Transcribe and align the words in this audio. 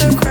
so 0.00 0.08
crazy. 0.16 0.29